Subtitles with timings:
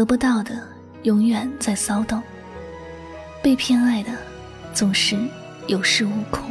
[0.00, 0.58] 得不到的
[1.02, 2.22] 永远在骚动，
[3.42, 4.10] 被偏爱的
[4.72, 5.14] 总是
[5.66, 6.48] 有恃无恐。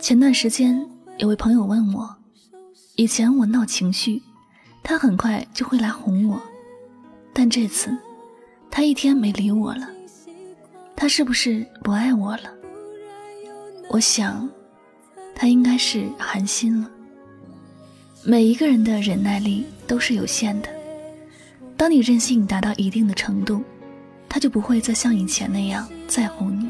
[0.00, 2.17] 前段时间，有位朋友问我，
[2.96, 4.22] 以前我闹情绪，
[4.82, 6.40] 他很快就会来哄我，
[7.32, 7.96] 但这次，
[8.70, 9.88] 他一天没理我了，
[10.96, 12.52] 他是不是不爱我了？
[13.88, 14.48] 我想，
[15.34, 16.90] 他应该是寒心了。
[18.24, 20.68] 每一个人的忍耐力都是有限的，
[21.76, 23.62] 当你任性达到一定的程度，
[24.28, 26.68] 他就不会再像以前那样在乎你，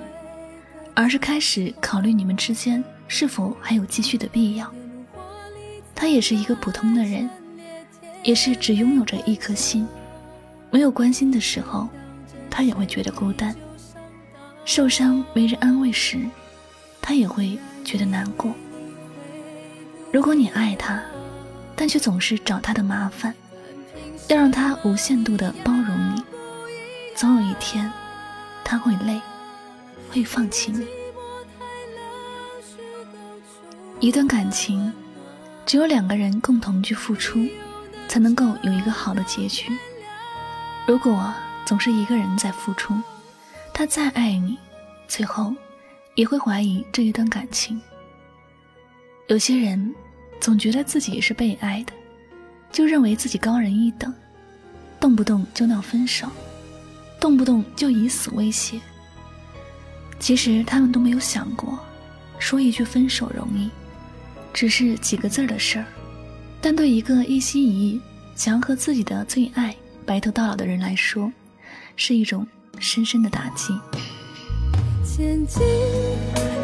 [0.95, 2.85] 而是开始考虑你们之间。
[3.11, 4.71] 是否还有继续的必要？
[6.01, 7.29] 他也是一个普通的人，
[8.23, 9.85] 也是只拥有着一颗心。
[10.71, 11.89] 没有关心的时候，
[12.49, 13.53] 他也会觉得孤单；
[14.65, 16.25] 受伤没人安慰时，
[17.03, 18.55] 他也会觉得难过。
[20.13, 21.03] 如果你爱他，
[21.75, 23.35] 但却总是找他的麻烦，
[24.29, 26.23] 要让他无限度的包容你，
[27.17, 27.91] 总有一天，
[28.63, 29.21] 他会累，
[30.11, 30.87] 会放弃你。
[33.99, 34.93] 一段感情，
[35.69, 37.47] 只有两个人共同去付出，
[38.09, 39.71] 才能够有一个好的结局。
[40.87, 41.31] 如果
[41.67, 42.95] 总是一个人在付出，
[43.75, 44.57] 他再爱你，
[45.07, 45.55] 最后
[46.15, 47.79] 也会怀疑这一段感情。
[49.27, 49.95] 有些人
[50.41, 51.93] 总觉得自己是被爱的，
[52.73, 54.11] 就认为自己高人一等，
[54.99, 56.27] 动不动就闹分手，
[57.21, 58.81] 动不动就以死威胁。
[60.19, 61.79] 其实他们都没有想过，
[62.39, 63.69] 说一句分手容易。
[64.53, 65.85] 只是几个字的事儿，
[66.61, 68.01] 但对一个一心一意
[68.35, 71.31] 想要和自己的最爱白头到老的人来说，
[71.97, 72.47] 是一种
[72.79, 73.73] 深深的打击。
[75.05, 75.63] 前进，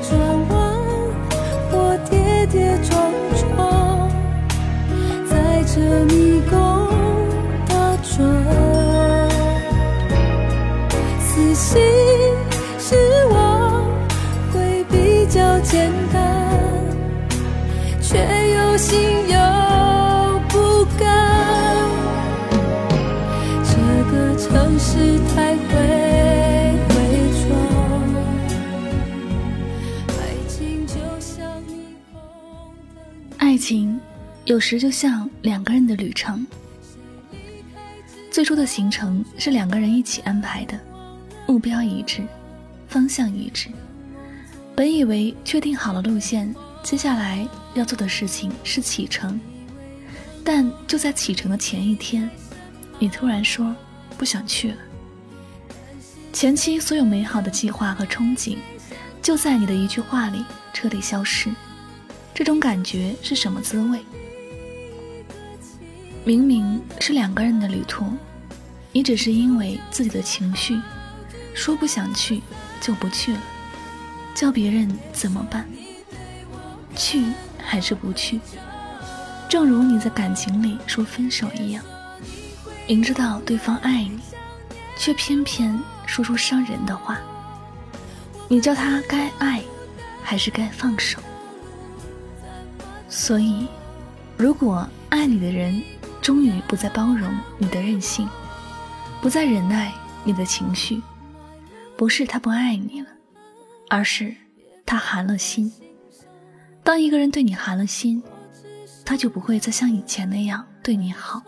[0.02, 0.18] 转
[0.48, 0.74] 弯，
[1.70, 4.08] 或跌跌撞撞，
[5.28, 6.58] 在这迷宫
[7.66, 9.28] 打转，
[11.20, 11.82] 死心
[12.78, 12.96] 失
[13.30, 13.84] 望
[14.52, 16.43] 会比较简单。
[18.76, 19.38] 心有
[20.48, 21.88] 不甘，
[23.62, 23.76] 这
[24.10, 25.64] 个城市太会
[26.88, 26.94] 伪
[27.40, 27.48] 装。
[30.18, 31.70] 爱情就像霓
[32.12, 32.20] 虹
[33.38, 34.00] 爱情
[34.44, 36.44] 有时就像两个人的旅程，
[38.30, 40.76] 最初的行程是两个人一起安排的，
[41.46, 42.22] 目标一致，
[42.88, 43.68] 方向一致，
[44.74, 46.52] 本以为确定好了路线。
[46.84, 49.40] 接下来要做的事情是启程，
[50.44, 52.30] 但就在启程的前一天，
[52.98, 53.74] 你突然说
[54.18, 54.76] 不想去了。
[56.30, 58.58] 前期所有美好的计划和憧憬，
[59.22, 61.50] 就在你的一句话里彻底消失。
[62.34, 63.98] 这种感觉是什么滋味？
[66.22, 68.04] 明明是两个人的旅途，
[68.92, 70.78] 你只是因为自己的情绪，
[71.54, 72.42] 说不想去
[72.78, 73.40] 就不去了，
[74.34, 75.66] 叫别人怎么办？
[76.94, 77.24] 去
[77.58, 78.40] 还是不去？
[79.48, 81.84] 正如你在感情里说分手一样，
[82.88, 84.18] 明知道对方爱你，
[84.96, 87.18] 却偏偏说出伤人的话。
[88.48, 89.62] 你叫他该爱，
[90.22, 91.18] 还是该放手？
[93.08, 93.68] 所以，
[94.36, 95.82] 如果爱你的人
[96.20, 98.28] 终于不再包容你的任性，
[99.22, 99.92] 不再忍耐
[100.24, 101.00] 你的情绪，
[101.96, 103.08] 不是他不爱你了，
[103.88, 104.34] 而是
[104.84, 105.72] 他寒了心。
[106.84, 108.22] 当一个人对你寒了心，
[109.04, 111.42] 他就不会再像以前那样对你好，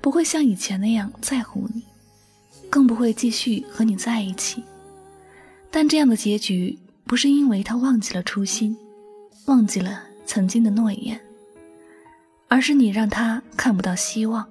[0.00, 1.84] 不会像以前那样在乎你，
[2.68, 4.64] 更不会继续和你在一起。
[5.70, 8.76] 但这样的结局不是因为他忘记了初心，
[9.46, 11.18] 忘记了曾经的诺言，
[12.48, 14.44] 而是你让他看不到希望，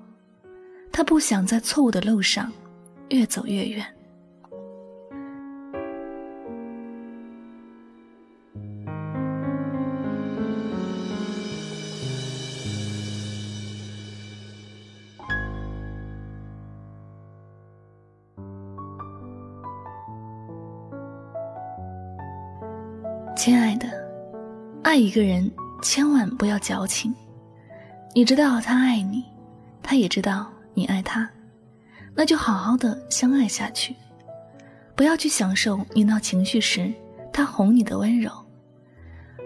[0.94, 2.50] 他不想在错误的路上
[3.10, 3.86] 越走越远。
[23.39, 23.88] 亲爱的，
[24.83, 25.50] 爱一个人
[25.81, 27.15] 千万不要矫情。
[28.13, 29.24] 你知道他爱你，
[29.81, 31.27] 他也知道你爱他，
[32.13, 33.95] 那就好好的相爱下去。
[34.94, 36.91] 不要去享受你闹情绪时
[37.31, 38.30] 他哄你的温柔，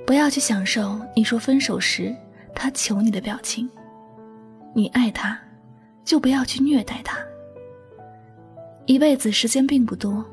[0.07, 2.15] 不要去享受你说分手时
[2.55, 3.69] 他求你的表情。
[4.73, 5.39] 你爱他，
[6.03, 7.19] 就不要去虐待他。
[8.87, 10.25] 一辈子时间并不多，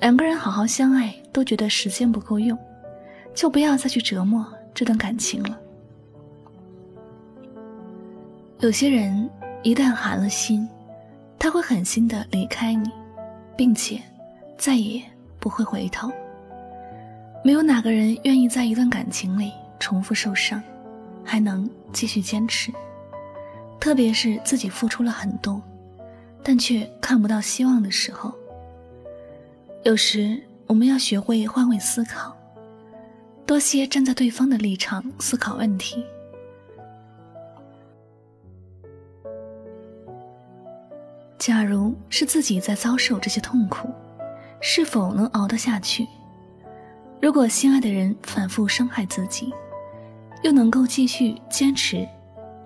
[0.00, 2.58] 两个人好好相爱都觉得时间不够用，
[3.38, 4.44] 就不要再去折磨
[4.74, 5.56] 这段感情了。
[8.58, 9.30] 有些人
[9.62, 10.68] 一旦寒了心，
[11.38, 12.90] 他会狠心的离开你，
[13.56, 14.02] 并且
[14.56, 15.00] 再也
[15.38, 16.10] 不会回头。
[17.44, 20.60] 没有哪个人愿意在一段感情里重复受伤，
[21.22, 22.72] 还能继续坚持。
[23.78, 25.62] 特别是自己付出了很多，
[26.42, 28.34] 但却看不到希望的时候。
[29.84, 32.36] 有时我们要学会换位思考，
[33.48, 36.04] 多些站在对方的立场思考问题。
[41.38, 43.88] 假如是自己在遭受这些痛苦，
[44.60, 46.06] 是否能熬得下去？
[47.22, 49.50] 如果心爱的人反复伤害自己，
[50.42, 52.06] 又能够继续坚持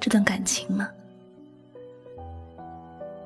[0.01, 0.89] 这段感情吗？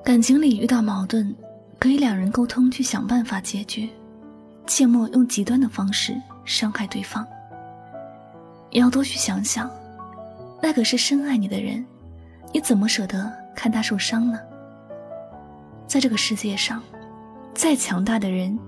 [0.05, 1.35] 感情里遇到矛盾，
[1.79, 3.89] 可以两人沟通去想办法解决，
[4.67, 6.15] 切莫用极端的方式
[6.45, 7.27] 伤害对方。
[8.71, 9.71] 也要多去想想，
[10.63, 11.85] 那个是深爱你的人，
[12.53, 14.39] 你怎么舍得看他受伤呢？
[15.87, 16.83] 在这个世界上，
[17.55, 18.59] 再强大的人，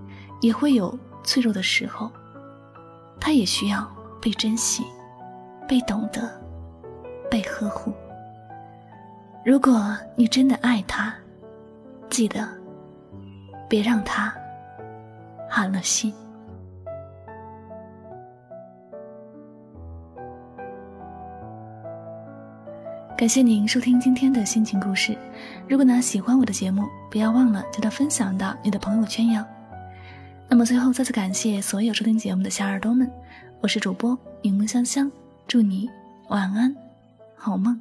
[0.41, 2.11] 也会有脆弱的时候。
[3.21, 3.91] 他也需要
[4.23, 4.85] 被珍惜、
[5.69, 6.31] 被懂得、
[7.29, 7.93] 被呵护。
[9.45, 11.13] 如果你真的爱他，
[12.09, 12.49] 记得
[13.69, 14.33] 别让他
[15.51, 16.15] 寒了心。
[23.19, 25.19] 感谢您收听今天的心情故事。
[25.69, 29.45] 如果呢喜欢我的节目，不要忘了将它分享到你的朋友圈哟。
[30.49, 33.11] 那么最后再次感谢所有收听节目的小耳朵们，
[33.61, 35.11] 我是主播柠檬香香，
[35.49, 35.91] 祝你
[36.29, 36.73] 晚安，
[37.35, 37.81] 好梦。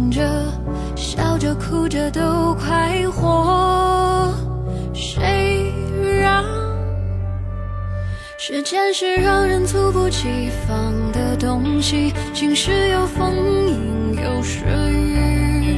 [1.41, 4.31] 着，哭着都快活。
[4.93, 5.73] 谁
[6.21, 6.45] 让
[8.37, 12.13] 时间是让人猝不及防的东西？
[12.31, 13.33] 晴时有风，
[13.67, 15.77] 阴有时雨，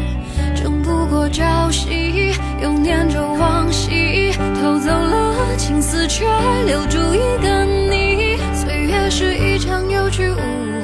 [0.53, 6.25] 争不过朝夕，又念着往昔，偷走了青丝，却
[6.65, 8.35] 留住一个你。
[8.53, 10.35] 岁月是一场有去无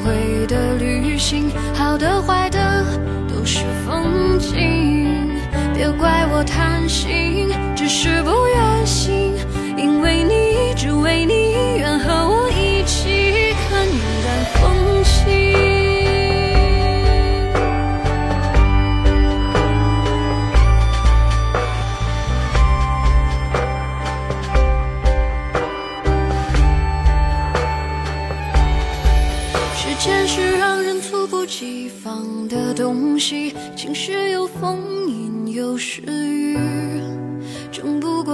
[0.05, 2.59] 回的旅行，好的坏的
[5.99, 7.49] 怪我贪心。
[7.75, 9.35] 只是不愿醒，
[9.77, 11.78] 因为你，只为你，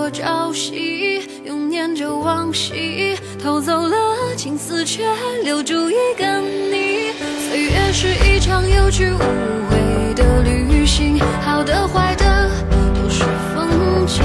[0.05, 3.97] 我朝夕，又念着往昔，偷走了
[4.37, 5.03] 青丝，却
[5.43, 7.11] 留住一个你。
[7.49, 12.51] 岁月是一场有去无回的旅行，好的坏的
[12.93, 13.23] 都是
[13.55, 14.21] 风景。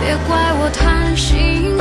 [0.00, 1.73] 别怪我贪心，